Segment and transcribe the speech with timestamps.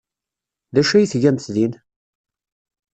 [0.73, 1.73] D acu ay tgamt din?